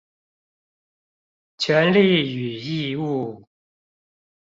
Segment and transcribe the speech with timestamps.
[1.59, 3.43] 權利與義務